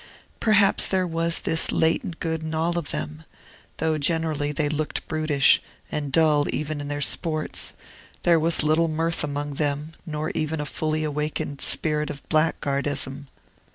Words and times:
Perhaps 0.39 0.87
there 0.87 1.05
was 1.05 1.37
this 1.41 1.71
latent 1.71 2.19
good 2.19 2.41
in 2.41 2.55
all 2.55 2.75
of 2.75 2.89
them, 2.89 3.23
though 3.77 3.99
generally 3.99 4.51
they 4.51 4.67
looked 4.67 5.07
brutish, 5.07 5.61
and 5.91 6.11
dull 6.11 6.47
even 6.49 6.81
in 6.81 6.87
their 6.87 7.01
sports; 7.01 7.73
there 8.23 8.39
was 8.39 8.63
little 8.63 8.87
mirth 8.87 9.23
among 9.23 9.53
them, 9.61 9.93
nor 10.07 10.31
even 10.31 10.59
a 10.59 10.65
fully 10.65 11.03
awakened 11.03 11.61
spirit 11.61 12.09
of 12.09 12.27
blackguardism. 12.29 13.27